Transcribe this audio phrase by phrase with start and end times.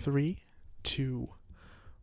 [0.00, 0.44] Three,
[0.84, 1.30] two,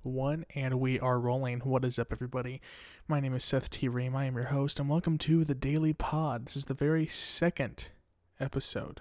[0.04, 1.62] one, and we are rolling.
[1.62, 2.62] What is up, everybody?
[3.08, 3.88] My name is Seth T.
[3.88, 4.18] Ream.
[4.18, 6.46] I am your host, and welcome to the Daily Pod.
[6.46, 7.88] This is the very second
[8.38, 9.00] episode.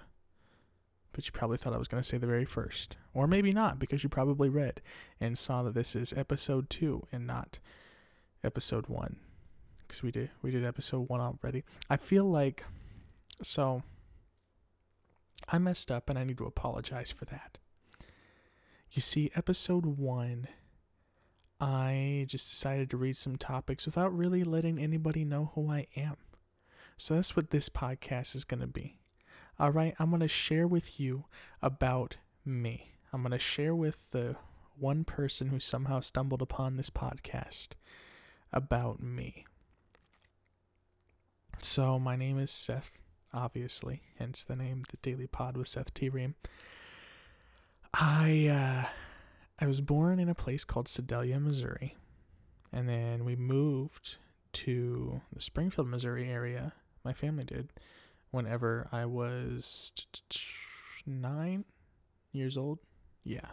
[1.11, 2.95] But you probably thought I was going to say the very first.
[3.13, 4.81] Or maybe not, because you probably read
[5.19, 7.59] and saw that this is episode two and not
[8.45, 9.17] episode one.
[9.79, 11.65] Because we did we did episode one already.
[11.89, 12.63] I feel like
[13.43, 13.83] so
[15.49, 17.57] I messed up and I need to apologize for that.
[18.95, 20.47] You see, episode one,
[21.59, 26.15] I just decided to read some topics without really letting anybody know who I am.
[26.95, 28.99] So that's what this podcast is going to be.
[29.59, 31.25] All right, I'm going to share with you
[31.61, 32.93] about me.
[33.11, 34.37] I'm going to share with the
[34.79, 37.71] one person who somehow stumbled upon this podcast
[38.53, 39.43] about me.
[41.61, 43.01] So, my name is Seth,
[43.33, 46.07] obviously, hence the name The Daily Pod with Seth T.
[46.07, 46.35] Ream.
[47.97, 48.89] I uh,
[49.57, 51.95] I was born in a place called Sedalia, Missouri,
[52.73, 54.17] and then we moved
[54.53, 56.73] to the Springfield, Missouri area.
[57.05, 57.71] My family did
[58.31, 59.93] whenever I was
[61.05, 61.63] nine
[62.33, 62.79] years old.
[63.23, 63.47] Yeah,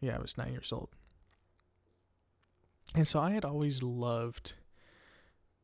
[0.00, 0.88] yeah, I was nine years old,
[2.94, 4.54] and so I had always loved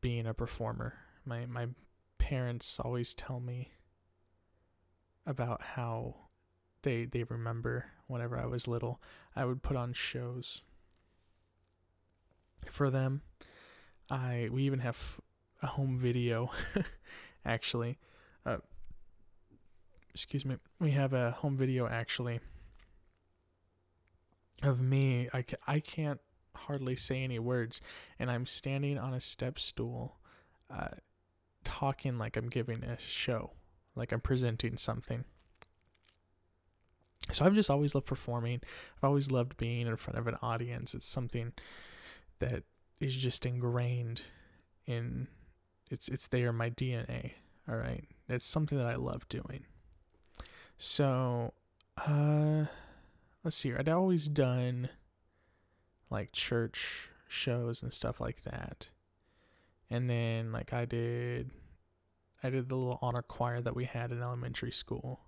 [0.01, 0.99] being a performer.
[1.25, 1.69] My my
[2.19, 3.71] parents always tell me
[5.25, 6.24] about how
[6.85, 9.01] they they remember whenever I was little.
[9.35, 10.63] I would put on shows
[12.71, 13.23] for them.
[14.09, 15.19] I we even have
[15.61, 16.51] a home video
[17.45, 17.97] actually.
[18.45, 18.57] Uh,
[20.13, 20.57] excuse me.
[20.79, 22.39] We have a home video actually
[24.63, 25.27] of me.
[25.33, 26.21] I, I can't
[26.55, 27.81] hardly say any words
[28.19, 30.17] and I'm standing on a step stool
[30.71, 30.89] uh,
[31.63, 33.51] talking like I'm giving a show,
[33.95, 35.25] like I'm presenting something.
[37.31, 38.61] So I've just always loved performing.
[38.97, 40.93] I've always loved being in front of an audience.
[40.93, 41.53] It's something
[42.39, 42.63] that
[42.99, 44.21] is just ingrained
[44.85, 45.27] in
[45.89, 47.33] it's it's there my DNA.
[47.67, 48.03] All right.
[48.29, 49.65] It's something that I love doing.
[50.77, 51.53] So
[52.05, 52.65] uh
[53.43, 53.73] let's see.
[53.73, 54.89] I'd always done
[56.09, 58.89] like church shows and stuff like that.
[59.89, 61.51] And then like I did
[62.43, 65.21] I did the little honor choir that we had in elementary school.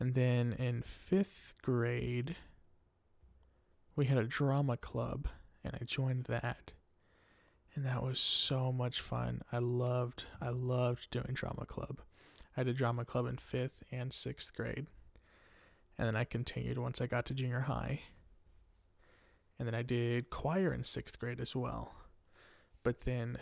[0.00, 2.36] And then in fifth grade,
[3.96, 5.26] we had a drama club,
[5.64, 6.72] and I joined that.
[7.74, 9.42] And that was so much fun.
[9.52, 12.00] I loved, I loved doing drama club.
[12.56, 14.86] I had a drama club in fifth and sixth grade.
[15.96, 18.00] And then I continued once I got to junior high.
[19.58, 21.92] And then I did choir in sixth grade as well.
[22.84, 23.38] But then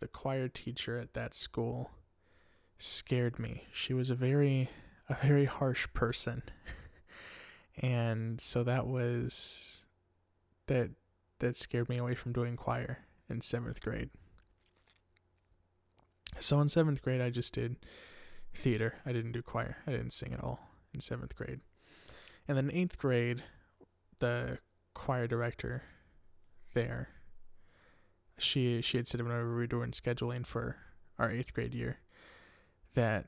[0.00, 1.92] the choir teacher at that school
[2.78, 3.64] scared me.
[3.72, 4.68] She was a very
[5.12, 6.42] a very harsh person.
[7.78, 9.84] and so that was
[10.66, 10.90] that
[11.40, 14.10] that scared me away from doing choir in 7th grade.
[16.38, 17.76] So in 7th grade I just did
[18.54, 18.94] theater.
[19.04, 19.78] I didn't do choir.
[19.86, 20.60] I didn't sing at all
[20.94, 21.60] in 7th grade.
[22.46, 23.42] And then 8th grade
[24.18, 24.58] the
[24.94, 25.82] choir director
[26.74, 27.08] there
[28.38, 30.76] she she had said whenever we were doing scheduling for
[31.18, 31.98] our 8th grade year
[32.94, 33.26] that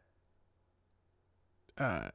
[1.79, 2.09] uh,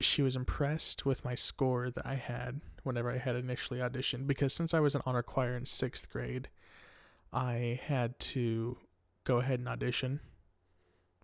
[0.00, 4.52] she was impressed with my score that I had whenever I had initially auditioned because
[4.52, 6.48] since I was an honor choir in sixth grade,
[7.32, 8.78] I had to
[9.24, 10.20] go ahead and audition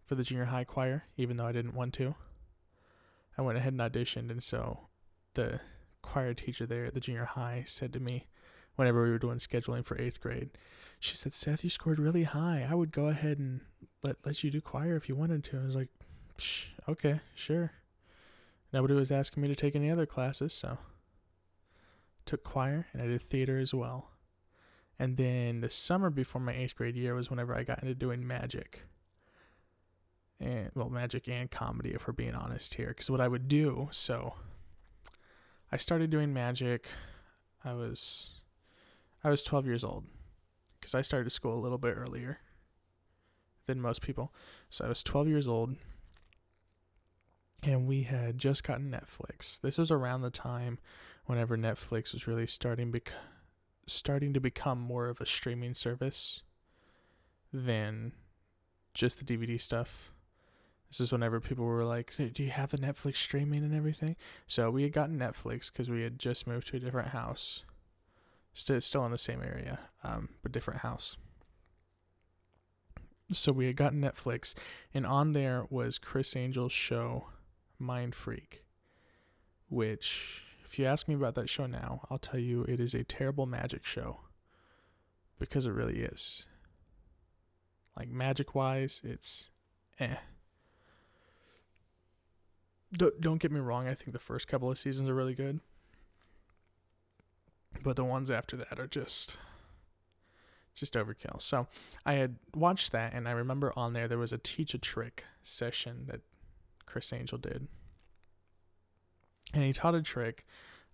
[0.05, 2.15] for the junior high choir, even though I didn't want to.
[3.39, 4.89] I went ahead and auditioned, and so
[5.35, 5.61] the
[6.03, 8.27] choir teacher there at the junior high said to me,
[8.77, 10.51] whenever we were doing scheduling for eighth grade,
[10.99, 12.67] she said, Seth, you scored really high.
[12.69, 13.61] I would go ahead and
[14.03, 15.61] let, let you do choir if you wanted to.
[15.61, 15.89] I was like,
[16.89, 17.73] okay, sure.
[18.73, 20.79] Nobody was asking me to take any other classes, so
[22.25, 24.11] took choir and I did theater as well.
[24.99, 28.27] And then the summer before my eighth grade year was whenever I got into doing
[28.27, 28.83] magic.
[30.39, 32.89] And well, magic and comedy, if we're being honest here.
[32.89, 34.35] Because what I would do, so
[35.71, 36.87] I started doing magic.
[37.65, 38.31] I was
[39.25, 40.05] I was 12 years old
[40.81, 42.39] because I started school a little bit earlier
[43.67, 44.33] than most people.
[44.69, 45.77] So I was 12 years old
[47.63, 49.61] and we had just gotten Netflix.
[49.61, 50.79] This was around the time
[51.27, 53.13] whenever Netflix was really starting bec-
[53.87, 56.43] starting to become more of a streaming service
[57.53, 58.13] than
[58.95, 60.13] just the DVD stuff.
[60.89, 64.17] This is whenever people were like, "Do you have the Netflix streaming and everything?"
[64.47, 67.65] So we had gotten Netflix because we had just moved to a different house,
[68.53, 71.17] still still in the same area, um, but different house.
[73.33, 74.53] So we had gotten Netflix,
[74.93, 77.29] and on there was Criss Angel's show
[77.83, 78.61] Mindfreak,
[79.69, 83.05] which, if you ask me about that show now, I'll tell you it is a
[83.05, 84.21] terrible magic show
[85.39, 86.47] because it really is.
[87.97, 89.51] Like magic wise, it's
[90.01, 90.17] eh.
[92.97, 95.61] D- don't get me wrong, I think the first couple of seasons are really good.
[97.83, 99.37] But the ones after that are just
[100.75, 101.41] just overkill.
[101.41, 101.67] So
[102.07, 105.25] I had watched that and I remember on there there was a teach a trick
[105.43, 106.21] session that
[106.87, 107.69] Criss Angel did.
[109.55, 110.47] And he taught a trick.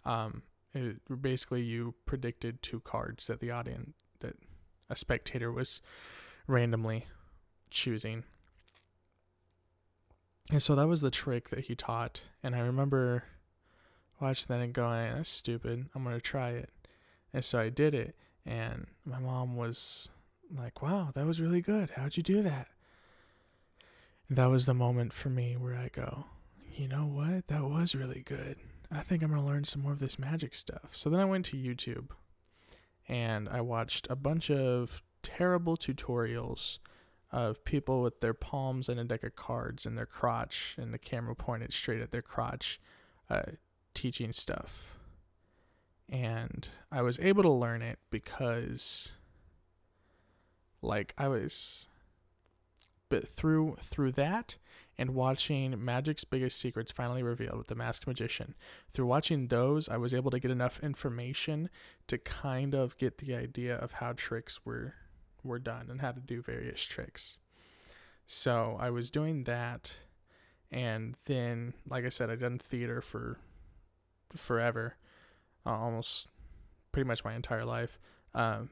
[0.04, 0.42] Um,
[0.74, 4.36] it, basically, you predicted two cards that the audience, that
[4.90, 5.80] a spectator was
[6.46, 7.06] randomly
[7.70, 8.24] choosing.
[10.50, 12.22] And so that was the trick that he taught.
[12.42, 13.24] And I remember
[14.20, 15.86] watching that and going, that's stupid.
[15.94, 16.70] I'm going to try it.
[17.32, 18.16] And so I did it.
[18.46, 20.08] And my mom was
[20.56, 21.90] like, wow, that was really good.
[21.90, 22.68] How'd you do that?
[24.30, 26.26] That was the moment for me where I go,
[26.74, 27.48] you know what?
[27.48, 28.56] That was really good.
[28.90, 30.90] I think I'm going to learn some more of this magic stuff.
[30.92, 32.08] So then I went to YouTube
[33.08, 36.78] and I watched a bunch of terrible tutorials
[37.30, 40.98] of people with their palms and a deck of cards in their crotch and the
[40.98, 42.80] camera pointed straight at their crotch
[43.28, 43.42] uh,
[43.92, 44.96] teaching stuff.
[46.08, 49.12] And I was able to learn it because
[50.80, 51.88] like I was
[53.08, 54.56] but through through that
[54.96, 58.54] and watching Magic's Biggest Secrets finally revealed with the Masked Magician,
[58.92, 61.70] through watching those, I was able to get enough information
[62.08, 64.94] to kind of get the idea of how tricks were
[65.44, 67.38] were done and how to do various tricks.
[68.26, 69.92] So I was doing that,
[70.70, 73.38] and then, like I said, I'd done theater for
[74.36, 74.96] forever,
[75.64, 76.28] uh, almost
[76.92, 77.98] pretty much my entire life.
[78.34, 78.70] Um,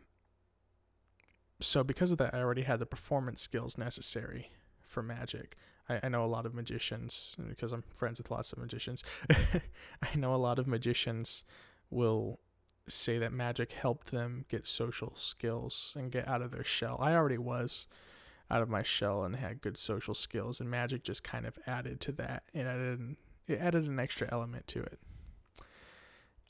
[1.60, 4.50] so because of that, I already had the performance skills necessary
[4.82, 5.56] for magic.
[5.88, 9.02] I, I know a lot of magicians because I'm friends with lots of magicians.
[9.30, 11.44] I know a lot of magicians
[11.90, 12.40] will
[12.88, 16.98] say that magic helped them get social skills and get out of their shell.
[17.00, 17.86] I already was
[18.50, 22.00] out of my shell and had good social skills, and magic just kind of added
[22.02, 22.44] to that.
[22.54, 23.16] It added
[23.48, 24.98] it added an extra element to it.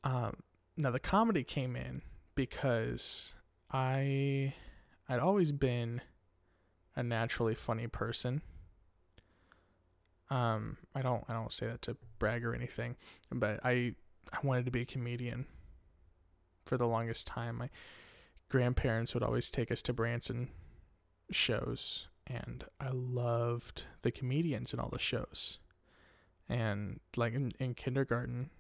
[0.05, 0.37] Um,
[0.77, 2.03] now the comedy came in
[2.35, 3.33] because
[3.71, 4.55] I
[5.09, 6.01] I'd always been
[6.95, 8.43] a naturally funny person.
[10.31, 12.97] Um, I don't I don't say that to brag or anything,
[13.31, 13.95] but I
[14.33, 15.47] I wanted to be a comedian
[16.65, 17.59] for the longest time.
[17.59, 17.71] My
[18.49, 20.49] grandparents would always take us to Branson
[21.31, 25.59] shows and I loved the comedians in all the shows.
[26.49, 28.51] And like in, in kindergarten,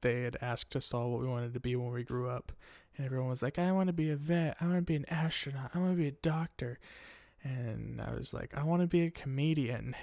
[0.00, 2.52] they had asked us all what we wanted to be when we grew up.
[2.98, 4.56] And everyone was like, I want to be a vet.
[4.60, 5.70] I want to be an astronaut.
[5.72, 6.80] I want to be a doctor.
[7.44, 9.94] And I was like, I want to be a comedian.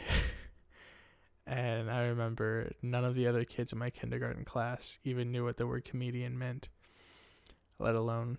[1.45, 5.57] and I remember none of the other kids in my kindergarten class even knew what
[5.57, 6.69] the word comedian meant,
[7.80, 8.38] let alone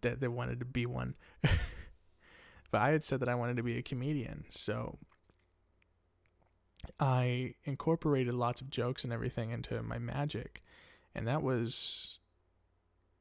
[0.00, 1.14] that they wanted to be one.
[1.42, 4.44] but I had said that I wanted to be a comedian.
[4.50, 4.96] So
[7.00, 10.62] I incorporated lots of jokes and everything into my magic.
[11.16, 12.20] And that was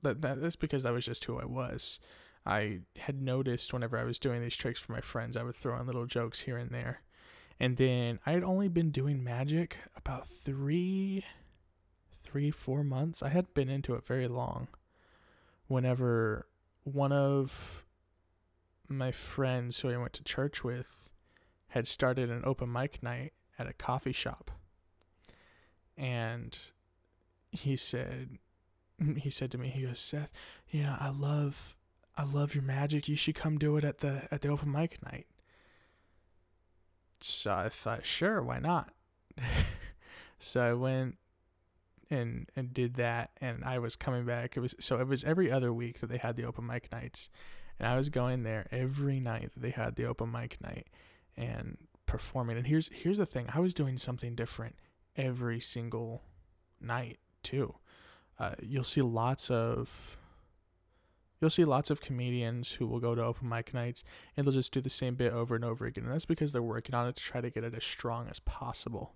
[0.05, 1.99] that, that that's because that was just who I was.
[2.45, 5.79] I had noticed whenever I was doing these tricks for my friends, I would throw
[5.79, 7.01] in little jokes here and there.
[7.59, 11.25] And then I had only been doing magic about three,
[12.23, 13.23] three, four months.
[13.23, 14.67] I hadn't been into it very long.
[15.67, 16.45] Whenever
[16.83, 17.83] one of
[18.87, 21.09] my friends who I went to church with
[21.69, 24.51] had started an open mic night at a coffee shop.
[25.97, 26.57] And
[27.51, 28.37] he said,
[29.17, 30.31] he said to me, he goes, Seth,
[30.69, 31.75] yeah, I love,
[32.17, 33.07] I love your magic.
[33.07, 35.27] You should come do it at the at the open mic night.
[37.21, 38.91] So I thought, sure, why not?
[40.39, 41.17] so I went
[42.09, 44.55] and and did that, and I was coming back.
[44.55, 47.29] It was so it was every other week that they had the open mic nights,
[47.79, 50.87] and I was going there every night that they had the open mic night,
[51.35, 52.57] and performing.
[52.57, 54.75] And here's here's the thing: I was doing something different
[55.17, 56.23] every single
[56.79, 57.75] night too
[58.39, 60.17] uh, you'll see lots of
[61.39, 64.03] you'll see lots of comedians who will go to open mic nights
[64.35, 66.61] and they'll just do the same bit over and over again and that's because they're
[66.61, 69.13] working on it to try to get it as strong as possible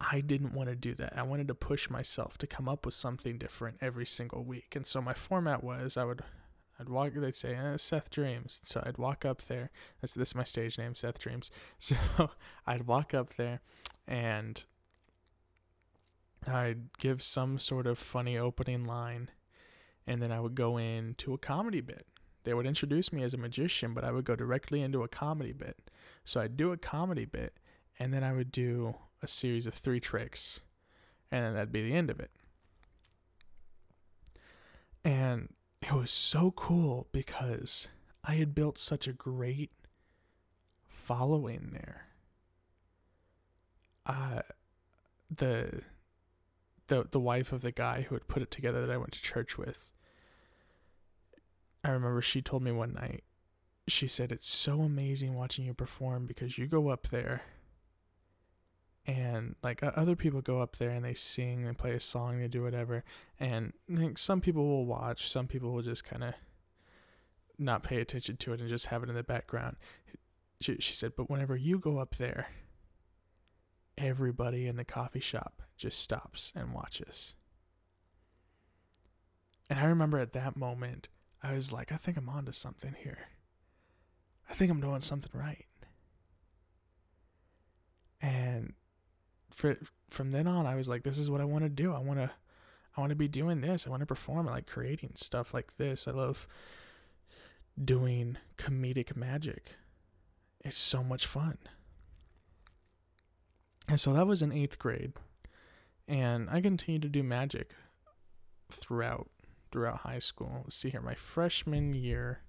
[0.00, 2.94] i didn't want to do that i wanted to push myself to come up with
[2.94, 6.22] something different every single week and so my format was i would
[6.78, 7.12] I'd walk.
[7.14, 9.70] They'd say eh, Seth Dreams, so I'd walk up there.
[10.00, 11.50] That's this is my stage name, Seth Dreams.
[11.78, 11.96] So
[12.66, 13.60] I'd walk up there,
[14.08, 14.64] and
[16.46, 19.30] I'd give some sort of funny opening line,
[20.06, 22.06] and then I would go into a comedy bit.
[22.44, 25.52] They would introduce me as a magician, but I would go directly into a comedy
[25.52, 25.90] bit.
[26.24, 27.54] So I'd do a comedy bit,
[27.98, 30.60] and then I would do a series of three tricks
[31.34, 32.30] and then that'd be the end of it.
[35.04, 37.88] And it was so cool because
[38.22, 39.72] I had built such a great
[40.88, 42.06] following there.
[44.06, 44.42] Uh,
[45.34, 45.82] the
[46.88, 49.22] the the wife of the guy who had put it together that I went to
[49.22, 49.90] church with.
[51.82, 53.24] I remember she told me one night.
[53.86, 57.42] She said it's so amazing watching you perform because you go up there
[59.06, 62.48] and like other people go up there and they sing and play a song they
[62.48, 63.04] do whatever
[63.38, 66.34] and like some people will watch some people will just kind of
[67.58, 69.76] not pay attention to it and just have it in the background
[70.60, 72.48] she, she said but whenever you go up there
[73.96, 77.34] everybody in the coffee shop just stops and watches
[79.70, 81.08] and i remember at that moment
[81.42, 83.28] i was like i think i'm onto something here
[84.50, 85.66] i think i'm doing something right
[88.20, 88.72] and
[89.50, 89.76] for
[90.10, 91.92] from then on I was like this is what I want to do.
[91.92, 92.30] I want to
[92.96, 93.86] I want to be doing this.
[93.86, 96.08] I want to perform like creating stuff like this.
[96.08, 96.46] I love
[97.82, 99.74] doing comedic magic.
[100.64, 101.58] It's so much fun.
[103.88, 105.12] And so that was in 8th grade.
[106.08, 107.72] And I continued to do magic
[108.70, 109.28] throughout
[109.70, 110.60] throughout high school.
[110.62, 112.42] Let's see here, my freshman year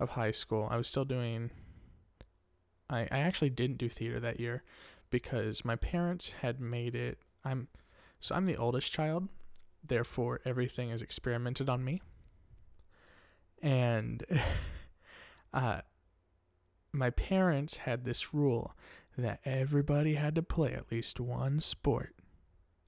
[0.00, 1.50] of high school, I was still doing
[2.88, 4.62] I, I actually didn't do theater that year
[5.10, 7.68] because my parents had made it I'm
[8.20, 9.28] so I'm the oldest child,
[9.86, 12.00] therefore everything is experimented on me.
[13.62, 14.24] And
[15.52, 15.80] uh
[16.92, 18.74] my parents had this rule
[19.16, 22.14] that everybody had to play at least one sport.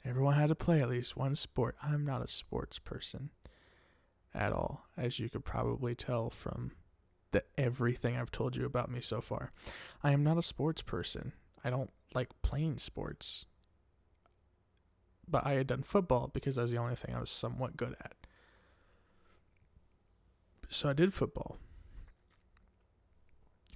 [0.04, 1.76] Everyone had to play at least one sport.
[1.82, 3.30] I'm not a sports person
[4.34, 6.72] at all, as you could probably tell from
[7.32, 9.50] the everything I've told you about me so far.
[10.02, 11.32] I am not a sports person.
[11.64, 13.46] I don't like playing sports.
[15.28, 17.96] But I had done football because that was the only thing I was somewhat good
[18.00, 18.14] at.
[20.68, 21.56] So I did football.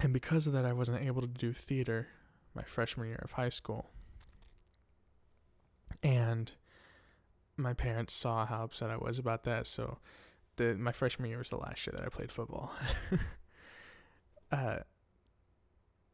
[0.01, 2.09] And because of that, I wasn't able to do theater
[2.55, 3.91] my freshman year of high school.
[6.03, 6.53] And
[7.57, 9.67] my parents saw how upset I was about that.
[9.67, 9.99] So
[10.57, 12.73] the my freshman year was the last year that I played football.
[14.53, 14.79] uh,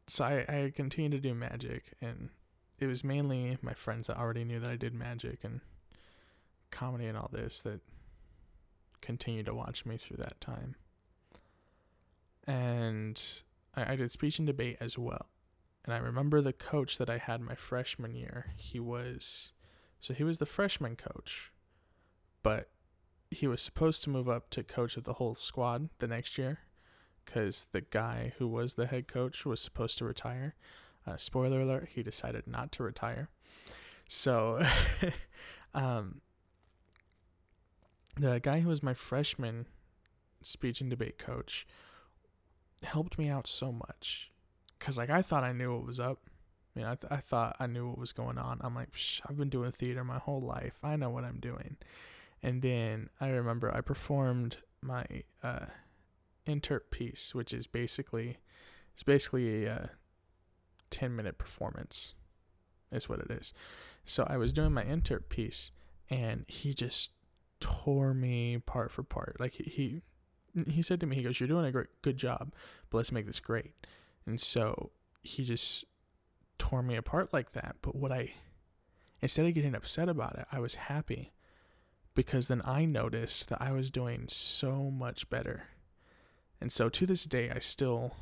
[0.09, 2.31] so I, I continued to do magic and
[2.79, 5.61] it was mainly my friends that already knew that I did magic and
[6.71, 7.81] comedy and all this that
[9.01, 10.77] continued to watch me through that time.
[12.47, 13.21] And
[13.75, 15.27] I, I did speech and debate as well.
[15.87, 18.47] And I remember the coach that I had my freshman year.
[18.57, 19.53] He was,
[20.01, 21.53] so he was the freshman coach,
[22.43, 22.71] but
[23.31, 26.59] he was supposed to move up to coach of the whole squad the next year
[27.25, 30.57] because the guy who was the head coach was supposed to retire.
[31.07, 33.29] Uh, spoiler alert, he decided not to retire.
[34.09, 34.65] So,
[35.75, 36.21] um,
[38.19, 39.67] the guy who was my freshman
[40.43, 41.67] speech and debate coach
[42.83, 44.31] helped me out so much
[44.79, 46.21] because like I thought I knew what was up.
[46.75, 48.61] I mean, I, th- I thought I knew what was going on.
[48.63, 48.91] I'm like,
[49.27, 50.79] I've been doing theater my whole life.
[50.83, 51.77] I know what I'm doing.
[52.43, 55.07] And then I remember I performed my
[55.43, 55.67] uh,
[56.47, 58.39] interp piece, which is basically
[58.93, 59.87] it's basically a uh,
[60.91, 62.15] 10 minute performance
[62.93, 63.53] is what it is.
[64.05, 65.73] So I was doing my interp piece
[66.09, 67.11] and he just
[67.61, 69.37] tore me part for part.
[69.41, 70.03] Like he
[70.55, 72.53] he, he said to me, he goes, "You're doing a great good job,
[72.91, 73.73] but let's make this great."
[74.27, 74.91] And so
[75.23, 75.85] he just
[76.59, 77.77] tore me apart like that.
[77.83, 78.35] But what I
[79.21, 81.33] instead of getting upset about it, I was happy
[82.15, 85.65] because then I noticed that I was doing so much better
[86.61, 88.17] and so to this day I still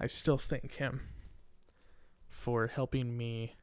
[0.00, 1.00] I still thank him
[2.28, 3.56] for helping me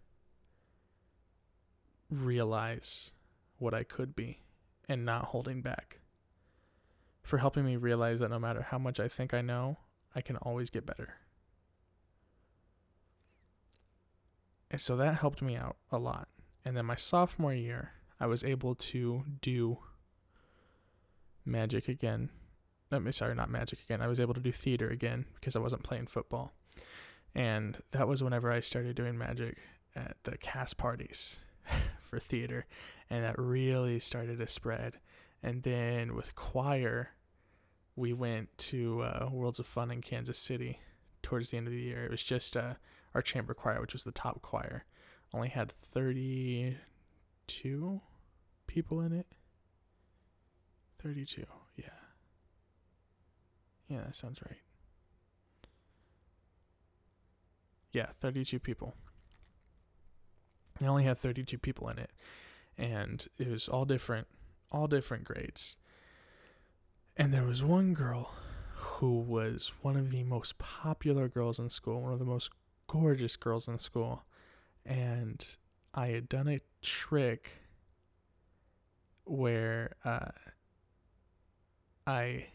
[2.09, 3.13] realize
[3.57, 4.39] what I could be
[4.89, 5.99] and not holding back.
[7.23, 9.77] For helping me realize that no matter how much I think I know,
[10.15, 11.15] I can always get better.
[14.71, 16.27] And so that helped me out a lot.
[16.63, 19.77] And then my sophomore year, I was able to do
[21.45, 22.29] magic again
[22.91, 24.01] I'm sorry, not magic again.
[24.01, 26.53] I was able to do theater again because I wasn't playing football.
[27.33, 29.57] And that was whenever I started doing magic
[29.95, 31.37] at the cast parties
[32.01, 32.65] for theater.
[33.09, 34.99] And that really started to spread.
[35.43, 37.09] And then with choir,
[37.95, 40.79] we went to uh, Worlds of Fun in Kansas City
[41.21, 42.03] towards the end of the year.
[42.03, 42.73] It was just uh,
[43.13, 44.85] our chamber choir, which was the top choir,
[45.33, 48.01] only had 32
[48.67, 49.27] people in it.
[51.01, 51.45] 32,
[51.77, 51.85] yeah.
[53.87, 54.59] Yeah, that sounds right.
[57.91, 58.95] Yeah, 32 people.
[60.79, 62.11] They only had 32 people in it,
[62.77, 64.27] and it was all different,
[64.71, 65.77] all different grades.
[67.17, 68.31] And there was one girl
[68.73, 72.49] who was one of the most popular girls in school, one of the most
[72.87, 74.25] gorgeous girls in school.
[74.85, 75.45] And
[75.93, 77.51] I had done a trick
[79.23, 80.31] where uh,
[82.05, 82.47] I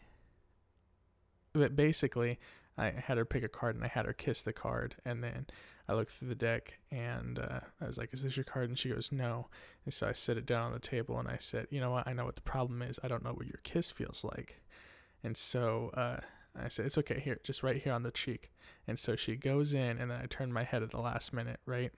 [1.53, 2.39] but basically
[2.77, 5.47] I had her pick a card and I had her kiss the card and then
[5.87, 8.79] I looked through the deck and uh, I was like, "Is this your card?" And
[8.79, 9.47] she goes, "No."
[9.83, 12.07] And so I set it down on the table and I said, "You know what?
[12.07, 12.99] I know what the problem is.
[13.03, 14.61] I don't know what your kiss feels like."
[15.23, 16.21] And so uh,
[16.57, 17.19] I said, "It's okay.
[17.19, 18.51] Here, just right here on the cheek."
[18.87, 21.59] And so she goes in and then I turned my head at the last minute,
[21.65, 21.91] right?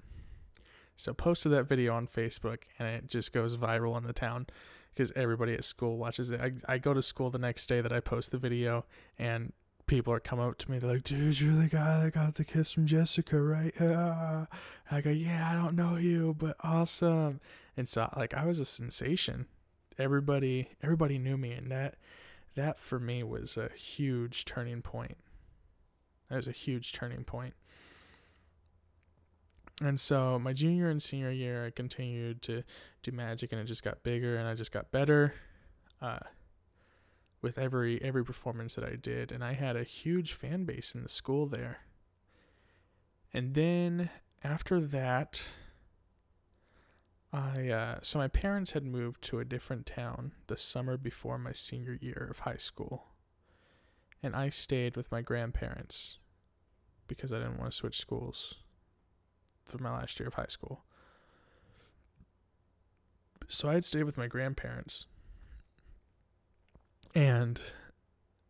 [0.96, 4.48] So posted that video on Facebook and it just goes viral in the town
[4.94, 6.40] because everybody at school watches it.
[6.40, 8.86] I, I go to school the next day that I post the video
[9.18, 9.54] and
[9.94, 10.80] people are coming up to me.
[10.80, 13.80] They're like, dude, you're the guy that got the kiss from Jessica, right?
[13.80, 17.40] I go, yeah, I don't know you, but awesome.
[17.78, 19.46] And so like I was a sensation.
[20.00, 21.98] Everybody everybody knew me and that
[22.56, 25.18] that for me was a huge turning point.
[26.28, 27.54] That was a huge turning point.
[29.84, 32.64] And so my junior and senior year, I continued to
[33.04, 35.36] do magic, and it just got bigger, and I just got better,
[36.02, 36.20] uh,
[37.44, 41.04] with every every performance that I did, and I had a huge fan base in
[41.04, 41.82] the school there.
[43.34, 44.10] And then
[44.44, 45.44] after that,
[47.32, 51.52] I uh, so my parents had moved to a different town the summer before my
[51.52, 53.08] senior year of high school,
[54.24, 56.20] and I stayed with my grandparents
[57.08, 58.56] because I didn't want to switch schools
[59.66, 60.86] for my last year of high school.
[63.50, 65.08] So I had stayed with my grandparents.
[67.16, 67.62] And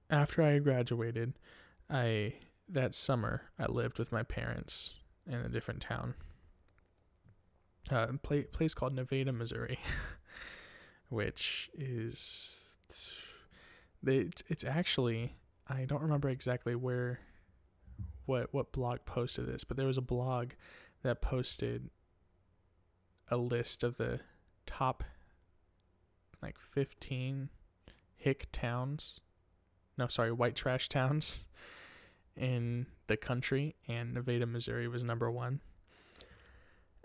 [0.10, 1.34] after I graduated,
[1.90, 2.36] I
[2.70, 6.16] that summer I lived with my parents in a different town.
[7.92, 9.80] Uh, a place called Nevada, Missouri,
[11.10, 12.78] which is
[14.06, 15.36] it's, it's actually
[15.68, 17.20] I don't remember exactly where
[18.26, 20.52] what what blog posted this, but there was a blog
[21.04, 21.90] that posted
[23.30, 24.22] a list of the
[24.66, 25.04] top
[26.42, 27.50] like 15
[28.24, 29.20] hick towns
[29.98, 31.46] no sorry white trash towns
[32.38, 35.60] in the country and nevada missouri was number one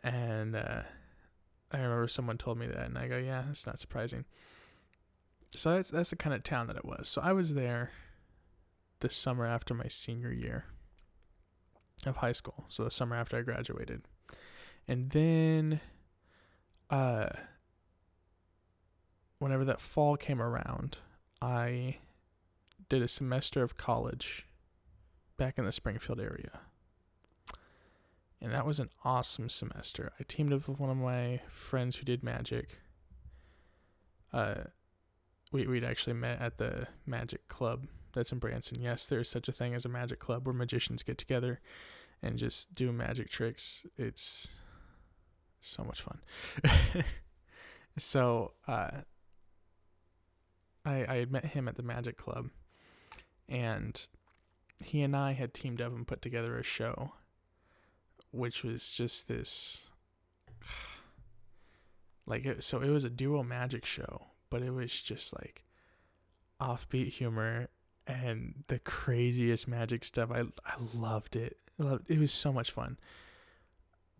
[0.02, 0.82] and uh,
[1.72, 4.24] i remember someone told me that and i go yeah that's not surprising
[5.50, 7.90] so that's that's the kind of town that it was so i was there
[9.00, 10.64] the summer after my senior year
[12.06, 12.64] of high school.
[12.68, 14.02] So the summer after I graduated.
[14.86, 15.80] And then
[16.90, 17.28] uh
[19.38, 20.98] whenever that fall came around,
[21.40, 21.98] I
[22.88, 24.46] did a semester of college
[25.36, 26.60] back in the Springfield area.
[28.40, 30.12] And that was an awesome semester.
[30.18, 32.78] I teamed up with one of my friends who did magic.
[34.32, 34.64] Uh
[35.50, 38.82] we we'd actually met at the magic club that's in Branson.
[38.82, 41.60] Yes, there's such a thing as a magic club where magicians get together
[42.22, 43.86] and just do magic tricks.
[43.96, 44.48] It's
[45.60, 46.20] so much fun.
[47.98, 48.90] so uh,
[50.88, 52.50] I I had met him at the magic club,
[53.48, 54.06] and
[54.82, 57.12] he and I had teamed up and put together a show,
[58.30, 59.86] which was just this.
[62.26, 65.64] Like it, so, it was a duo magic show, but it was just like
[66.60, 67.68] offbeat humor
[68.06, 70.30] and the craziest magic stuff.
[70.30, 71.56] I I loved it.
[71.80, 72.98] I loved, it was so much fun.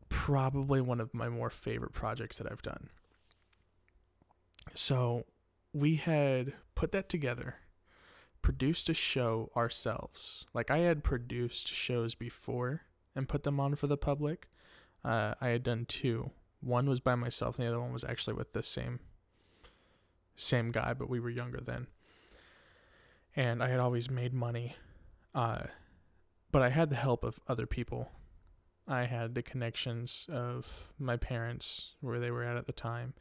[0.08, 2.88] Probably one of my more favorite projects that I've done.
[4.74, 5.26] So
[5.72, 7.56] we had put that together,
[8.42, 10.46] produced a show ourselves.
[10.54, 12.82] Like I had produced shows before
[13.14, 14.48] and put them on for the public.
[15.04, 16.30] Uh, I had done two.
[16.60, 19.00] One was by myself, and the other one was actually with the same
[20.36, 21.88] same guy, but we were younger then
[23.38, 24.74] and I had always made money.
[25.32, 25.64] Uh,
[26.50, 28.10] but I had the help of other people.
[28.88, 33.14] I had the connections of my parents, where they were at at the time,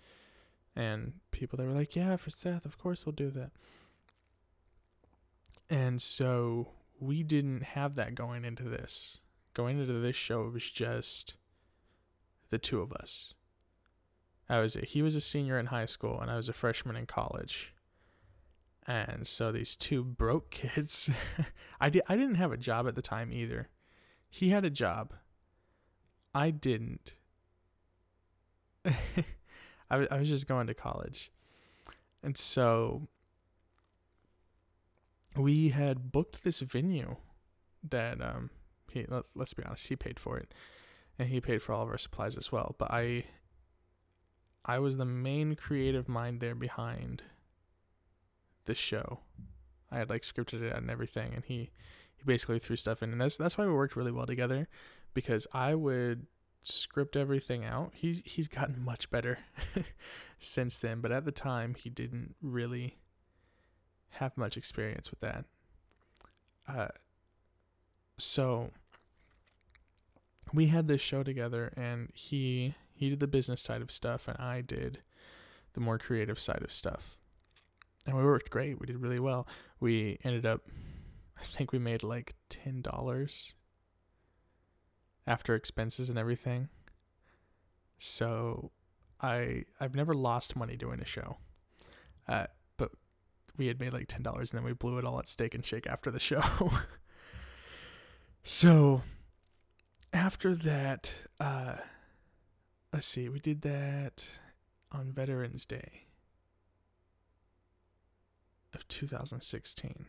[0.77, 3.51] and people that were like, "Yeah, for Seth, of course we'll do that."
[5.69, 9.19] And so we didn't have that going into this.
[9.53, 11.35] Going into this show, it was just
[12.49, 13.33] the two of us.
[14.47, 16.95] I was a, he was a senior in high school, and I was a freshman
[16.95, 17.73] in college
[18.87, 21.09] and so these two broke kids
[21.79, 23.69] i did i didn't have a job at the time either
[24.29, 25.13] he had a job
[26.33, 27.13] i didn't
[29.89, 31.31] I, w- I was just going to college.
[32.23, 33.07] And so
[35.35, 37.15] we had booked this venue
[37.87, 38.49] that um
[38.91, 40.53] he let, let's be honest he paid for it.
[41.19, 42.75] And he paid for all of our supplies as well.
[42.77, 43.25] But I
[44.65, 47.23] I was the main creative mind there behind
[48.65, 49.19] the show.
[49.89, 51.33] I had like scripted it and everything.
[51.33, 51.71] And he
[52.15, 53.11] he basically threw stuff in.
[53.11, 54.67] And that's that's why we worked really well together.
[55.13, 56.27] Because I would
[56.67, 57.91] script everything out.
[57.93, 59.39] He's he's gotten much better
[60.39, 62.97] since then, but at the time he didn't really
[64.11, 65.45] have much experience with that.
[66.67, 66.89] Uh
[68.17, 68.71] so
[70.53, 74.37] we had this show together and he he did the business side of stuff and
[74.37, 74.99] I did
[75.73, 77.17] the more creative side of stuff.
[78.05, 78.79] And we worked great.
[78.79, 79.47] We did really well.
[79.79, 80.61] We ended up
[81.39, 83.53] I think we made like $10
[85.27, 86.69] after expenses and everything.
[87.99, 88.71] So
[89.21, 91.37] I I've never lost money doing a show.
[92.27, 92.91] Uh, but
[93.57, 95.87] we had made like $10 and then we blew it all at Steak and Shake
[95.87, 96.71] after the show.
[98.43, 99.01] so
[100.13, 101.75] after that, uh,
[102.91, 104.25] let's see, we did that
[104.91, 106.03] on Veterans Day
[108.73, 110.05] of 2016.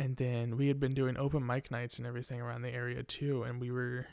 [0.00, 3.42] And then we had been doing open mic nights and everything around the area too,
[3.42, 4.06] and we were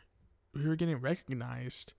[0.53, 1.93] we were getting recognized.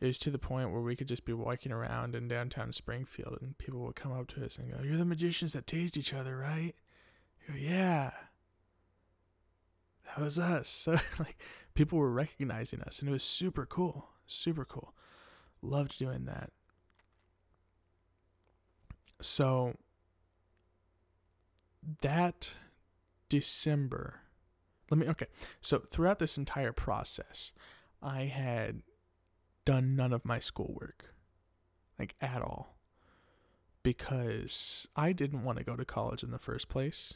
[0.00, 3.38] It was to the point where we could just be walking around in downtown Springfield
[3.40, 6.14] and people would come up to us and go, You're the magicians that tased each
[6.14, 6.74] other, right?
[7.48, 8.12] go, Yeah
[10.08, 10.68] that was us.
[10.88, 11.38] So like
[11.74, 14.08] people were recognizing us and it was super cool.
[14.26, 14.94] Super cool.
[15.62, 16.50] Loved doing that.
[19.20, 19.74] So
[22.02, 22.52] that
[23.28, 24.20] December,
[24.90, 25.26] let me okay.
[25.60, 27.52] So throughout this entire process,
[28.02, 28.82] I had
[29.64, 31.14] done none of my schoolwork.
[31.98, 32.76] Like at all.
[33.82, 37.14] Because I didn't want to go to college in the first place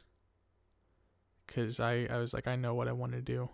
[1.46, 3.50] because I, I was like, I know what I want to do.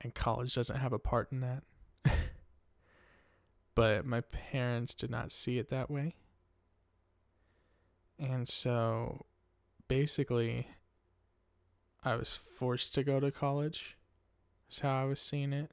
[0.00, 1.62] And college doesn't have a part in that.
[3.74, 6.16] but my parents did not see it that way.
[8.18, 9.26] And so
[9.88, 10.68] basically,
[12.04, 13.96] I was forced to go to college.
[14.70, 15.70] Is how I was seeing it.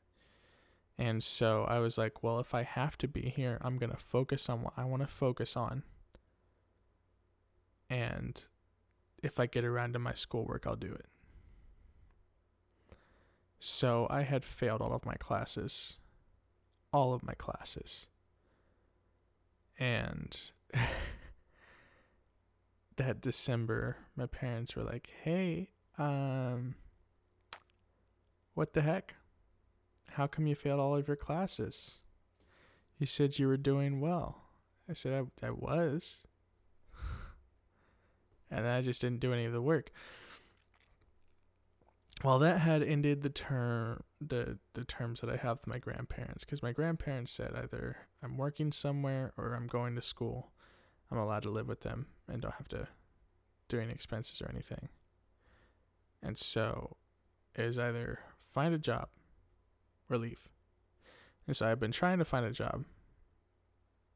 [0.97, 3.97] And so I was like, well, if I have to be here, I'm going to
[3.97, 5.83] focus on what I want to focus on.
[7.89, 8.41] And
[9.23, 11.07] if I get around to my schoolwork, I'll do it.
[13.59, 15.97] So I had failed all of my classes.
[16.93, 18.05] All of my classes.
[19.79, 20.39] And
[22.97, 25.69] that December, my parents were like, "Hey,
[26.01, 26.75] um
[28.53, 29.15] what the heck?
[30.11, 31.99] How come you failed all of your classes?
[32.97, 34.43] You said you were doing well."
[34.89, 36.23] I said I, I was
[38.51, 39.91] and I just didn't do any of the work.
[42.23, 46.43] Well, that had ended the term the the terms that I have with my grandparents
[46.43, 50.51] because my grandparents said either I'm working somewhere or I'm going to school.
[51.11, 52.87] I'm allowed to live with them and don't have to
[53.69, 54.89] do any expenses or anything.
[56.23, 56.97] And so
[57.55, 59.09] it was either find a job
[60.09, 60.47] or leave.
[61.47, 62.85] And so I've been trying to find a job,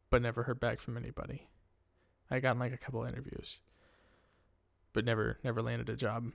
[0.09, 1.47] but never heard back from anybody.
[2.29, 3.59] I got like a couple interviews
[4.95, 6.31] but never never landed a job.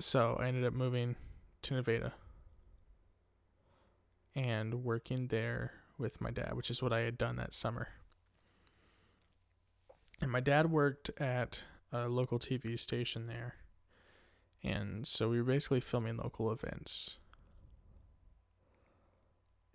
[0.00, 1.14] So I ended up moving
[1.62, 2.14] to Nevada
[4.34, 7.88] and working there with my dad, which is what I had done that summer.
[10.22, 11.60] And my dad worked at
[11.92, 13.56] a local TV station there.
[14.62, 17.16] And so we were basically filming local events.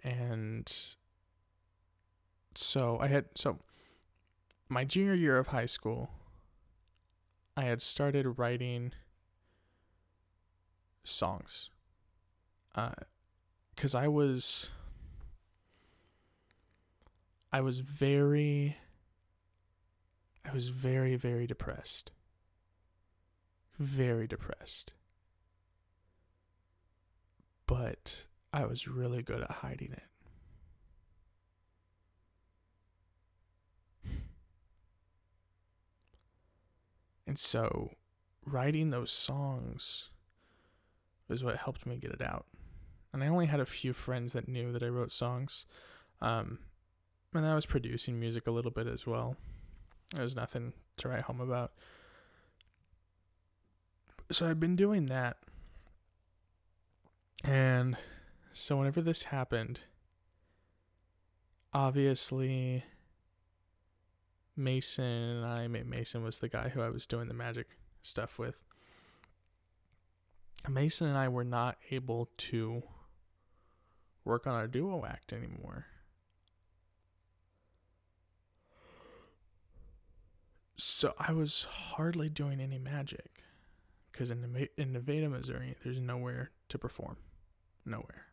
[0.04, 0.71] And
[2.54, 3.58] so I had so
[4.69, 6.10] my junior year of high school
[7.58, 8.91] I had started writing
[11.06, 11.69] songs.
[12.74, 14.69] Because uh, I was.
[17.54, 18.78] I was very.
[20.43, 22.12] I was very, very depressed.
[23.77, 24.93] Very depressed.
[27.67, 30.03] But I was really good at hiding it.
[37.27, 37.89] And so
[38.45, 40.09] writing those songs
[41.27, 42.45] was what helped me get it out.
[43.11, 45.65] And I only had a few friends that knew that I wrote songs.
[46.21, 46.59] Um,
[47.33, 49.35] and I was producing music a little bit as well.
[50.13, 51.71] There was nothing to write home about.
[54.36, 55.38] So I've been doing that.
[57.41, 57.95] And
[58.52, 59.80] so whenever this happened,
[61.74, 62.84] obviously
[64.58, 68.62] Mason and I, Mason was the guy who I was doing the magic stuff with.
[70.67, 72.84] Mason and I were not able to
[74.26, 75.86] work on our duo act anymore.
[80.76, 83.44] So I was hardly doing any magic
[84.15, 87.17] because in, in Nevada, Missouri, there's nowhere to perform.
[87.86, 88.28] Nowhere.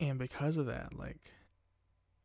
[0.00, 1.30] And because of that, like,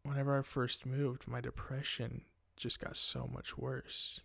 [0.03, 2.21] whenever I first moved, my depression
[2.55, 4.21] just got so much worse.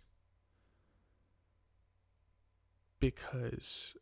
[3.01, 3.97] Because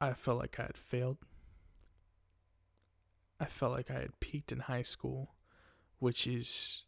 [0.00, 1.18] I felt like I had failed.
[3.38, 5.34] I felt like I had peaked in high school,
[6.00, 6.82] which is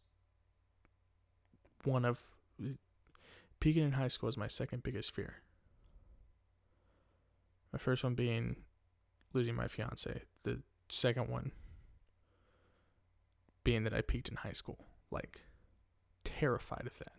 [1.85, 2.21] one of
[3.59, 5.35] peaking in high school is my second biggest fear.
[7.71, 8.57] My first one being
[9.33, 10.23] losing my fiance.
[10.43, 11.51] The second one
[13.63, 14.85] being that I peaked in high school.
[15.11, 15.41] Like,
[16.23, 17.13] terrified of that.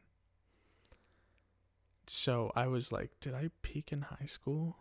[2.07, 4.76] So I was like, did I peak in high school?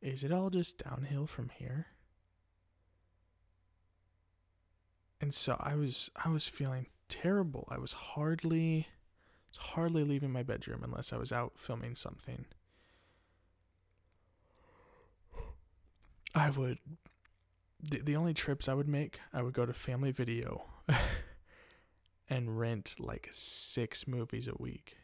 [0.00, 1.86] Is it all just downhill from here?
[5.20, 7.66] And so I was I was feeling terrible.
[7.70, 8.88] I was hardly
[9.50, 12.46] was hardly leaving my bedroom unless I was out filming something.
[16.34, 16.78] I would
[17.80, 20.64] the, the only trips I would make, I would go to Family Video
[22.28, 24.96] and rent like six movies a week.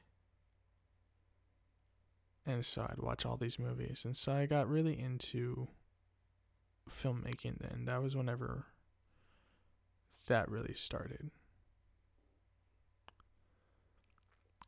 [2.47, 4.03] And so I'd watch all these movies.
[4.05, 5.69] And so I got really into
[6.89, 7.85] filmmaking then.
[7.87, 8.67] That was whenever
[10.27, 11.31] that really started.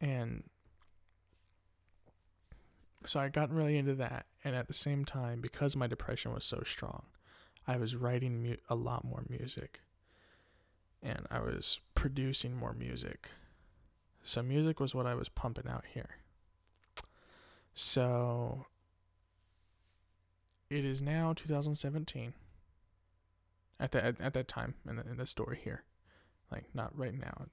[0.01, 0.45] And
[3.05, 4.27] so I got really into that.
[4.45, 7.05] And at the same time, because my depression was so strong,
[7.67, 9.81] I was writing mu- a lot more music.
[11.03, 13.31] And I was producing more music.
[14.23, 16.17] So music was what I was pumping out here.
[17.75, 18.67] So
[20.71, 22.33] it is now 2017.
[23.79, 25.85] At that at, at that time in the, in the story here,
[26.51, 27.47] like not right now,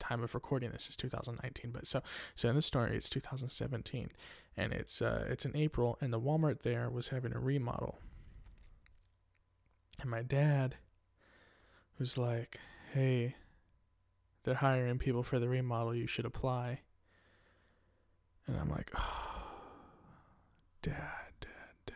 [0.00, 2.02] time of recording this is 2019 but so
[2.34, 4.10] so in the story it's 2017
[4.56, 7.98] and it's uh it's in april and the walmart there was having a remodel.
[10.00, 10.76] And my dad
[11.98, 12.58] was like
[12.94, 13.36] hey
[14.44, 16.80] they're hiring people for the remodel you should apply.
[18.46, 19.52] And i'm like oh,
[20.82, 21.94] dad dad dad.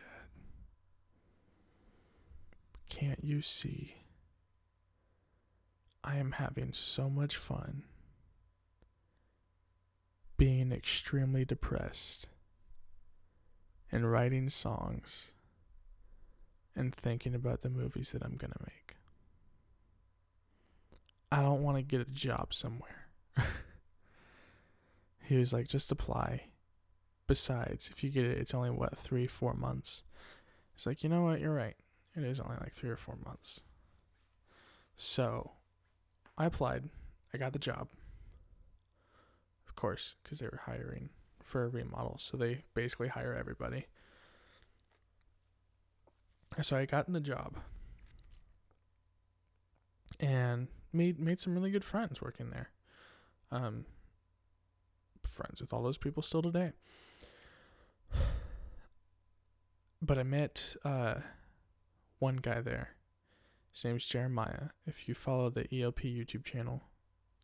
[2.87, 3.95] Can't you see?
[6.03, 7.83] I am having so much fun
[10.37, 12.27] being extremely depressed
[13.91, 15.31] and writing songs
[16.75, 18.95] and thinking about the movies that I'm going to make.
[21.31, 23.07] I don't want to get a job somewhere.
[25.23, 26.43] he was like, just apply.
[27.27, 30.03] Besides, if you get it, it's only what, three, four months.
[30.75, 31.39] It's like, you know what?
[31.39, 31.75] You're right.
[32.15, 33.61] It is only like three or four months.
[34.97, 35.51] So
[36.37, 36.89] I applied.
[37.33, 37.87] I got the job
[39.75, 41.09] of course, because they were hiring
[41.43, 42.15] for a remodel.
[42.17, 43.87] So they basically hire everybody.
[46.61, 47.57] So I got in the job
[50.17, 52.69] and made made some really good friends working there.
[53.51, 53.83] Um,
[55.23, 56.71] friends with all those people still today.
[60.01, 61.15] But I met uh,
[62.19, 62.91] one guy there.
[63.73, 64.69] His name's Jeremiah.
[64.87, 66.83] If you follow the ELP YouTube channel,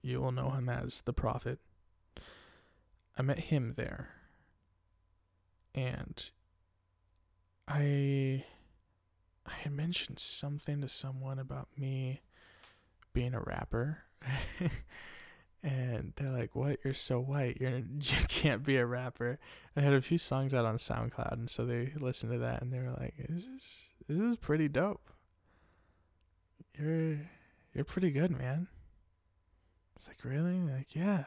[0.01, 1.59] you will know him as the Prophet.
[3.21, 4.09] I met him there.
[5.75, 6.31] And
[7.67, 8.45] I
[9.45, 12.23] I had mentioned something to someone about me
[13.13, 13.99] being a rapper.
[15.63, 16.79] and they're like, "What?
[16.83, 17.57] You're so white.
[17.61, 19.37] You're you can't be a rapper."
[19.75, 22.73] I had a few songs out on SoundCloud, and so they listened to that, and
[22.73, 25.11] they were like, "This is this is pretty dope.
[26.75, 27.19] You're
[27.71, 28.67] you're pretty good, man."
[29.95, 30.59] It's like, really?
[30.59, 31.25] Like, yeah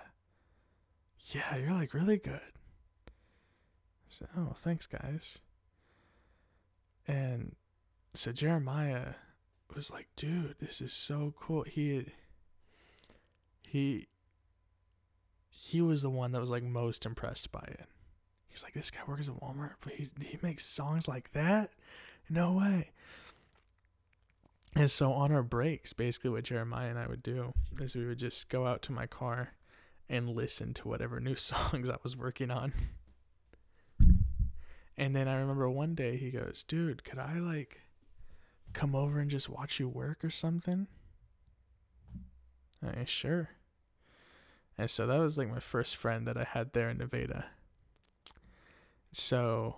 [1.33, 2.41] yeah, you're like really good.
[4.09, 5.39] So, oh, thanks, guys.
[7.07, 7.57] And
[8.15, 9.15] so Jeremiah
[9.75, 11.63] was like, dude, this is so cool.
[11.63, 12.13] He,
[13.69, 14.09] he,
[15.51, 17.87] he was the one that was like most impressed by it.
[18.49, 21.71] He's like, this guy works at Walmart, but he he makes songs like that.
[22.31, 22.91] No way.
[24.77, 28.19] And so on our breaks, basically what Jeremiah and I would do is we would
[28.19, 29.55] just go out to my car
[30.09, 32.73] and listen to whatever new songs I was working on.
[34.97, 37.81] And then I remember one day he goes, Dude, could I like
[38.73, 40.87] come over and just watch you work or something?
[42.83, 43.51] I sure.
[44.77, 47.47] And so that was like my first friend that I had there in Nevada.
[49.13, 49.77] So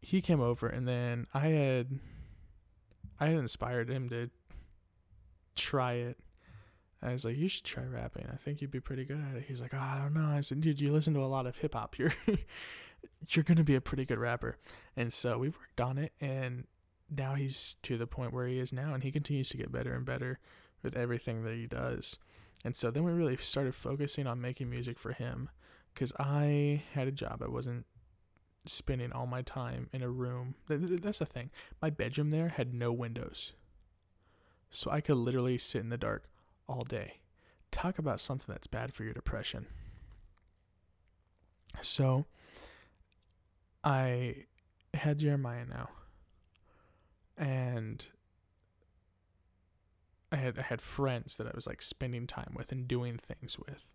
[0.00, 1.98] he came over and then I had
[3.18, 4.30] I had inspired him to
[5.54, 6.18] try it.
[7.02, 8.26] I was like, you should try rapping.
[8.32, 9.44] I think you'd be pretty good at it.
[9.48, 10.36] He's like, oh, I don't know.
[10.36, 11.96] I said, dude, you listen to a lot of hip hop.
[11.98, 12.12] You're
[13.28, 14.58] you're gonna be a pretty good rapper.
[14.96, 16.64] And so we worked on it, and
[17.10, 19.94] now he's to the point where he is now, and he continues to get better
[19.94, 20.38] and better
[20.82, 22.18] with everything that he does.
[22.64, 25.48] And so then we really started focusing on making music for him,
[25.94, 27.42] because I had a job.
[27.42, 27.86] I wasn't
[28.66, 30.54] spending all my time in a room.
[30.68, 31.50] That's the thing.
[31.80, 33.52] My bedroom there had no windows.
[34.70, 36.29] So I could literally sit in the dark
[36.70, 37.14] all day.
[37.72, 39.66] Talk about something that's bad for your depression.
[41.80, 42.26] So
[43.82, 44.44] I
[44.94, 45.88] had Jeremiah now.
[47.36, 48.04] And
[50.30, 53.58] I had I had friends that I was like spending time with and doing things
[53.58, 53.94] with.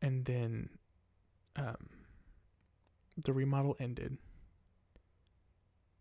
[0.00, 0.68] And then
[1.56, 1.88] um
[3.16, 4.18] the remodel ended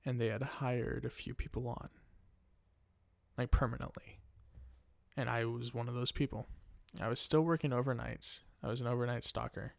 [0.06, 1.89] and they had hired a few people on
[3.38, 4.19] like permanently.
[5.15, 6.48] And I was one of those people.
[7.00, 8.39] I was still working overnights.
[8.63, 9.74] I was an overnight stalker.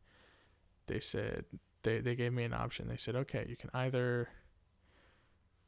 [0.87, 1.45] They said
[1.83, 2.89] they they gave me an option.
[2.89, 4.29] They said, "Okay, you can either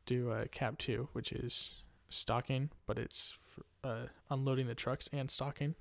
[0.07, 5.31] do a cap 2, which is stocking, but it's for, uh, unloading the trucks and
[5.31, 5.75] stocking.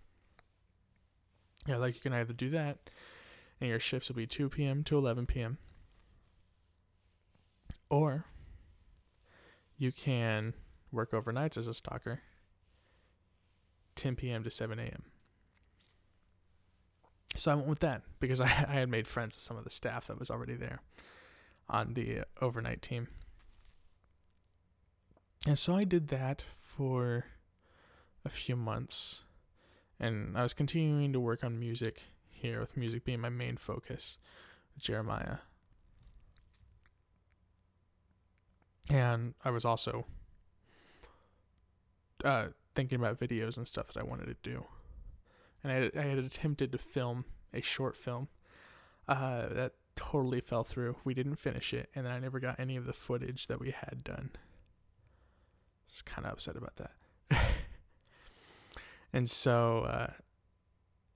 [1.68, 2.78] Yeah, like you can either do that,
[3.62, 4.84] and your shifts will be 2 p.m.
[4.86, 5.58] to 11 p.m.,
[7.90, 8.26] or
[9.78, 10.54] you can
[10.96, 12.22] work overnights as a stalker,
[13.96, 14.44] 10 p.m.
[14.44, 15.04] to 7 a.m.
[17.36, 19.70] So I went with that because I, I had made friends with some of the
[19.70, 20.80] staff that was already there
[21.70, 23.08] on the overnight team.
[25.46, 27.26] And so I did that for
[28.24, 29.24] a few months.
[30.00, 34.18] And I was continuing to work on music here, with music being my main focus
[34.74, 35.38] with Jeremiah.
[38.90, 40.06] And I was also
[42.26, 44.66] uh, thinking about videos and stuff that I wanted to do.
[45.64, 48.28] And I I had attempted to film a short film
[49.08, 50.98] uh, that totally fell through.
[51.04, 53.72] We didn't finish it, and then I never got any of the footage that we
[53.72, 54.32] had done.
[55.88, 56.92] Was kind of upset about that.
[59.14, 60.14] and so uh,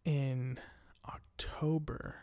[0.05, 0.59] in
[1.07, 2.15] October,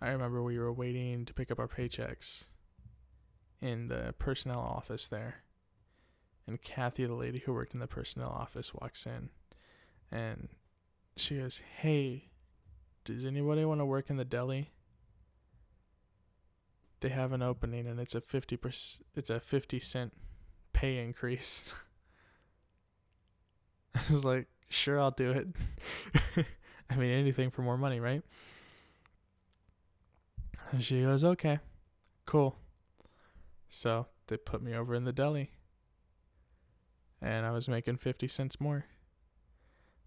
[0.00, 2.44] I remember we were waiting to pick up our paychecks
[3.60, 5.43] in the personnel office there
[6.46, 9.30] and Kathy, the lady who worked in the personnel office, walks in
[10.10, 10.48] and
[11.16, 12.28] she goes, Hey,
[13.04, 14.70] does anybody want to work in the deli?
[17.00, 20.12] They have an opening and it's a 50 percent, it's a 50 cent
[20.72, 21.72] pay increase.
[23.94, 25.48] I was like, sure, I'll do it.
[26.90, 28.22] I mean, anything for more money, right?
[30.72, 31.60] And she goes, okay,
[32.26, 32.56] cool.
[33.68, 35.50] So they put me over in the deli
[37.24, 38.84] and I was making 50 cents more.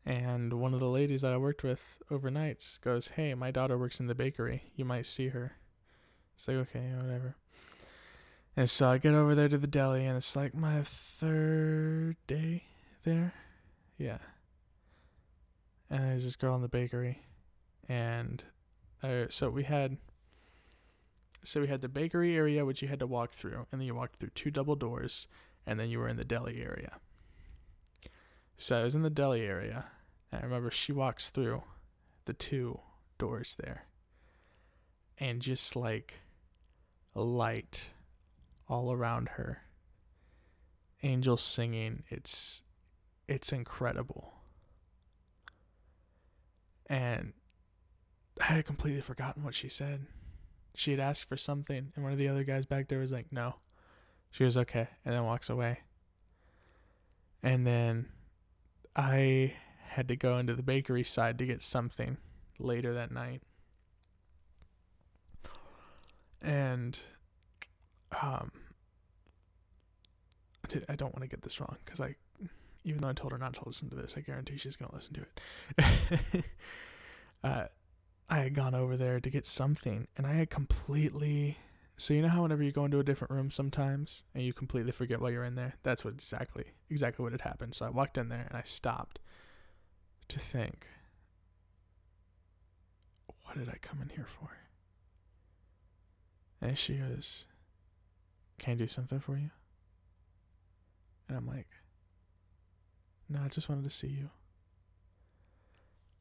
[0.05, 3.99] And one of the ladies that I worked with overnights goes, Hey, my daughter works
[3.99, 4.71] in the bakery.
[4.75, 5.57] You might see her.
[6.37, 7.35] It's like, okay, whatever.
[8.55, 12.63] And so I get over there to the deli, and it's like my third day
[13.03, 13.33] there.
[13.97, 14.19] Yeah.
[15.89, 17.23] And there's this girl in the bakery.
[17.89, 18.43] And
[19.01, 19.97] uh, so we had.
[21.43, 23.95] So we had the bakery area, which you had to walk through, and then you
[23.95, 25.27] walked through two double doors,
[25.65, 26.99] and then you were in the deli area.
[28.57, 29.85] So I was in the deli area,
[30.31, 31.63] and I remember she walks through
[32.25, 32.79] the two
[33.19, 33.85] doors there,
[35.19, 36.15] and just like
[37.15, 37.89] a light
[38.67, 39.61] all around her,
[41.03, 42.03] angels singing.
[42.09, 42.63] It's
[43.27, 44.33] it's incredible.
[46.89, 47.33] And
[48.41, 50.07] I had completely forgotten what she said.
[50.73, 53.31] She had asked for something, and one of the other guys back there was like,
[53.31, 53.55] "No."
[54.31, 55.79] She was okay, and then walks away.
[57.41, 58.09] And then
[58.97, 59.53] I
[59.89, 62.17] had to go into the bakery side to get something
[62.59, 63.43] later that night.
[66.41, 66.99] And
[68.21, 68.51] um
[70.89, 72.15] I don't want to get this wrong cuz I
[72.83, 74.95] even though I told her not to listen to this, I guarantee she's going to
[74.95, 75.25] listen to
[75.77, 76.45] it.
[77.43, 77.67] uh
[78.29, 81.57] I had gone over there to get something and I had completely
[81.97, 84.91] so you know how whenever you go into a different room sometimes and you completely
[84.91, 85.73] forget why you're in there?
[85.83, 87.73] That's what exactly exactly what had happened.
[87.73, 89.19] So I walked in there and I stopped
[90.27, 90.85] to think
[93.43, 94.49] what did I come in here for?
[96.61, 97.45] And she goes,
[98.59, 99.51] Can I do something for you?
[101.27, 101.67] And I'm like,
[103.29, 104.29] No, I just wanted to see you.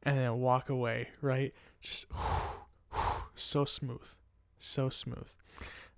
[0.03, 1.53] And then walk away, right?
[1.81, 3.01] Just whew,
[3.35, 4.07] so smooth,
[4.59, 5.29] so smooth.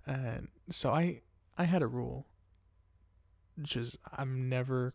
[0.06, 1.20] And so I
[1.58, 2.26] I had a rule,
[3.56, 4.94] which is I'm never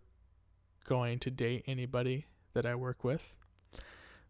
[0.87, 3.35] going to date anybody that I work with.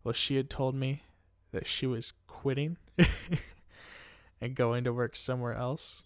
[0.03, 1.03] Well, she had told me
[1.51, 2.77] that she was quitting
[4.41, 6.03] and going to work somewhere else,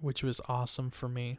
[0.00, 1.38] which was awesome for me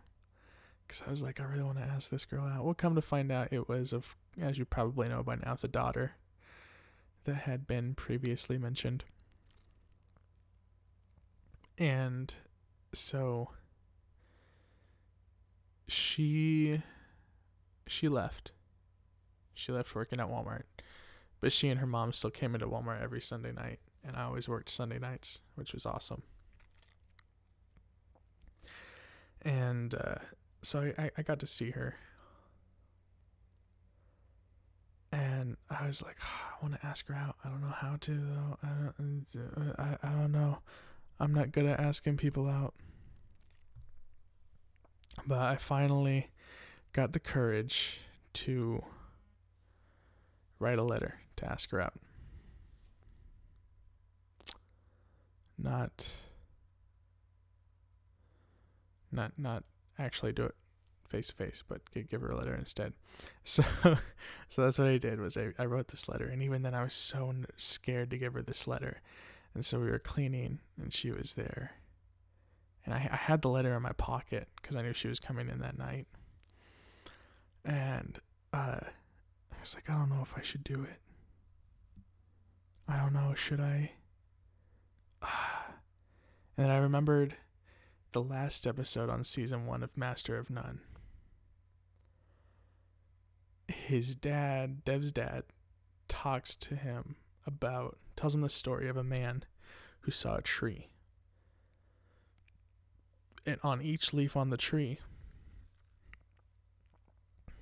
[0.92, 2.66] because I was like, I really want to ask this girl out.
[2.66, 5.70] We'll come to find out it was, of as you probably know by now, the
[5.70, 6.14] daughter
[7.24, 9.06] that had been previously mentioned.
[11.78, 12.34] And
[12.94, 13.50] so
[15.88, 16.82] she
[17.88, 18.52] she left.
[19.54, 20.64] She left working at Walmart.
[21.42, 24.48] But she and her mom still came into Walmart every Sunday night, and I always
[24.48, 26.22] worked Sunday nights, which was awesome.
[29.42, 30.16] And uh,
[30.62, 31.96] so I, I got to see her.
[35.12, 37.36] And I was like, oh, I want to ask her out.
[37.44, 38.58] I don't know how to though.
[38.64, 38.68] I
[38.98, 40.60] don't, I, I don't know.
[41.22, 42.74] I'm not good at asking people out.
[45.28, 46.32] But I finally
[46.94, 48.00] got the courage
[48.34, 48.84] to
[50.58, 51.94] write a letter to ask her out.
[55.60, 56.08] Not
[59.12, 59.64] not not
[60.00, 60.56] actually do it
[61.08, 62.94] face to face, but give her a letter instead.
[63.44, 63.64] So,
[64.50, 66.84] so that's what I did was I, I wrote this letter, and even then I
[66.84, 69.02] was so scared to give her this letter,
[69.54, 71.74] and so we were cleaning, and she was there,
[72.86, 75.50] and I, I had the letter in my pocket because I knew she was coming
[75.50, 76.08] in that night,
[77.64, 78.20] and
[78.54, 81.00] uh, I was like, I don't know if I should do it.
[82.88, 83.92] I don't know, should I?
[85.22, 85.30] and
[86.58, 87.36] then I remembered
[88.12, 90.82] the last episode on season one of Master of None.
[93.68, 95.44] His dad, Dev's dad,
[96.10, 97.16] talks to him
[97.48, 99.44] about, tells him the story of a man
[100.02, 100.88] who saw a tree.
[103.46, 105.00] And on each leaf on the tree,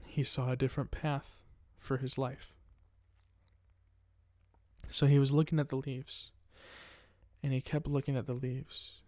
[0.06, 1.40] he saw a different path
[1.78, 2.54] for his life.
[4.90, 6.32] So he was looking at the leaves,
[7.44, 9.00] and he kept looking at the leaves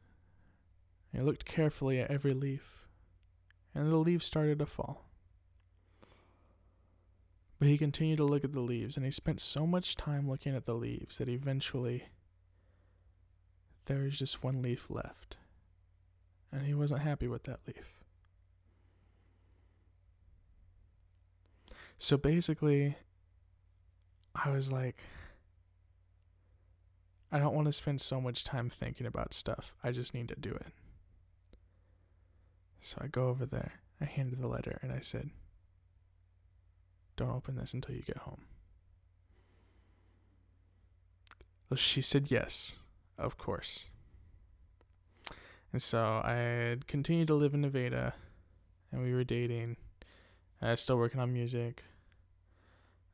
[1.13, 2.87] he looked carefully at every leaf,
[3.75, 5.10] and the leaves started to fall.
[7.61, 10.55] But he continued to look at the leaves, and he spent so much time looking
[10.55, 12.05] at the leaves that eventually
[13.85, 15.37] there was just one leaf left.
[16.51, 18.01] And he wasn't happy with that leaf.
[21.99, 22.95] So basically,
[24.33, 25.03] I was like,
[27.31, 29.75] I don't want to spend so much time thinking about stuff.
[29.83, 30.73] I just need to do it.
[32.81, 35.29] So I go over there, I handed the letter, and I said,
[37.21, 38.41] Don't open this until you get home.
[41.75, 42.77] She said yes,
[43.15, 43.85] of course.
[45.71, 48.15] And so I continued to live in Nevada,
[48.91, 49.77] and we were dating.
[50.63, 51.83] I was still working on music.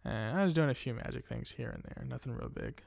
[0.05, 2.82] And I was doing a few magic things here and there, nothing real big.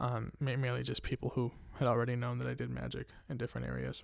[0.00, 4.02] Um, merely just people who had already known that I did magic in different areas.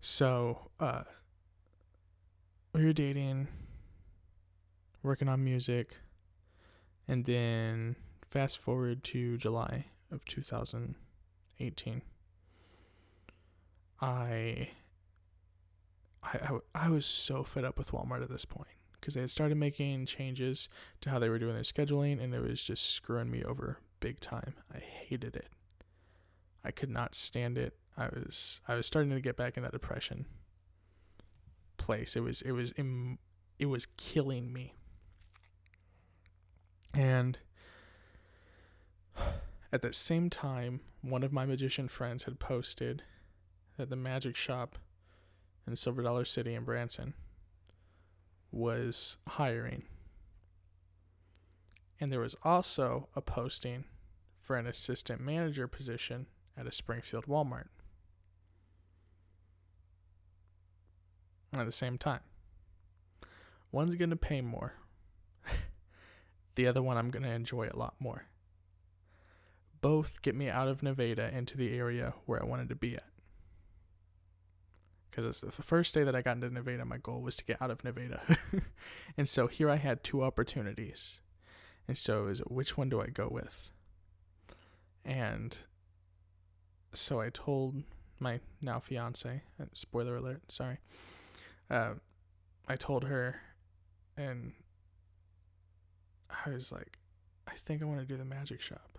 [0.00, 1.02] So, uh,
[2.74, 3.46] we were dating,
[5.02, 5.96] working on music,
[7.06, 7.94] and then
[8.30, 12.02] fast forward to July of 2018.
[14.00, 14.68] I, I,
[16.24, 18.66] I, I was so fed up with Walmart at this point
[19.00, 20.68] because they had started making changes
[21.00, 24.18] to how they were doing their scheduling, and it was just screwing me over big
[24.18, 24.54] time.
[24.74, 25.48] I hated it.
[26.64, 27.76] I could not stand it.
[27.96, 30.26] I was I was starting to get back in that depression
[31.84, 32.16] place.
[32.16, 32.72] It was it was
[33.58, 34.74] it was killing me.
[36.94, 37.38] And
[39.70, 43.02] at the same time, one of my magician friends had posted
[43.76, 44.78] that the magic shop
[45.66, 47.12] in Silver Dollar City in Branson
[48.50, 49.82] was hiring.
[52.00, 53.84] And there was also a posting
[54.40, 56.26] for an assistant manager position
[56.56, 57.66] at a Springfield Walmart.
[61.56, 62.20] At the same time,
[63.70, 64.74] one's going to pay more,
[66.54, 68.26] the other one I'm going to enjoy a lot more.
[69.80, 73.04] Both get me out of Nevada into the area where I wanted to be at.
[75.10, 77.62] Because it's the first day that I got into Nevada, my goal was to get
[77.62, 78.20] out of Nevada.
[79.16, 81.20] and so here I had two opportunities.
[81.86, 83.68] And so is which one do I go with?
[85.04, 85.56] And
[86.92, 87.82] so I told
[88.18, 90.78] my now fiance, uh, spoiler alert, sorry.
[91.74, 91.94] Uh,
[92.68, 93.40] I told her,
[94.16, 94.52] and
[96.46, 96.98] I was like,
[97.48, 98.98] I think I want to do the magic shop.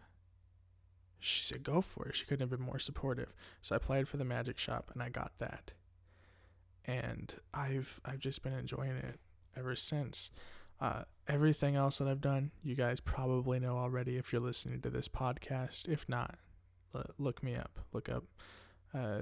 [1.19, 2.15] She said, go for it.
[2.15, 3.34] She couldn't have been more supportive.
[3.61, 5.71] So I applied for the magic shop and I got that.
[6.84, 9.19] And I've I've just been enjoying it
[9.57, 10.30] ever since.
[10.80, 14.89] Uh, everything else that I've done, you guys probably know already if you're listening to
[14.89, 15.88] this podcast.
[15.88, 16.36] If not,
[17.17, 17.80] look me up.
[17.91, 18.26] Look up
[18.93, 19.21] uh,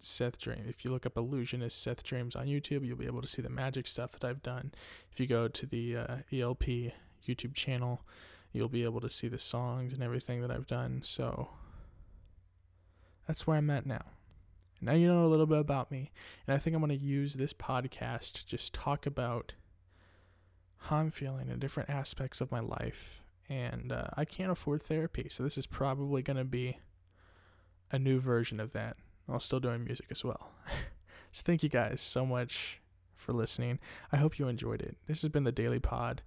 [0.00, 0.50] Seth T.
[0.50, 0.64] Ream.
[0.68, 2.16] If you look up Illusionist Seth T.
[2.16, 4.72] Reams on YouTube, you'll be able to see the magic stuff that I've done.
[5.12, 6.92] If you go to the uh, ELP
[7.26, 8.02] YouTube channel,
[8.52, 11.02] you'll be able to see the songs and everything that I've done.
[11.04, 11.50] So
[13.26, 14.04] that's where I'm at now.
[14.80, 16.12] Now you know a little bit about me,
[16.46, 19.54] and I think I'm going to use this podcast to just talk about
[20.82, 23.22] how I'm feeling in different aspects of my life.
[23.48, 26.78] And uh, I can't afford therapy, so this is probably going to be
[27.90, 28.96] a new version of that
[29.28, 30.50] while still doing music as well.
[31.32, 32.80] so thank you guys so much
[33.14, 33.78] for listening.
[34.10, 34.96] I hope you enjoyed it.
[35.06, 36.22] This has been the Daily Pod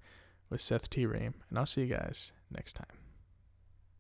[0.50, 1.06] with Seth T.
[1.06, 3.01] Ream, and I'll see you guys next time.